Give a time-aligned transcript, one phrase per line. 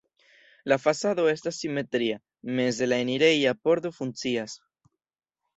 [0.71, 2.17] La fasado estas simetria,
[2.61, 4.57] meze la enireja pordo funkcias.